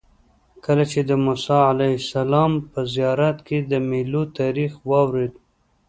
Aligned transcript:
کله 0.65 0.83
چې 0.91 0.99
د 1.09 1.11
موسی 1.25 1.59
علیه 1.71 1.95
السلام 2.01 2.51
په 2.71 2.79
زیارت 2.93 3.37
کې 3.47 3.57
د 3.71 3.73
میلو 3.89 4.23
تاریخ 4.39 4.71
واورېد. 4.89 5.33